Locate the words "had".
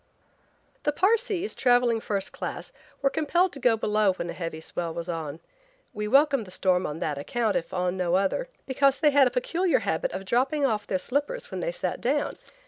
9.11-9.27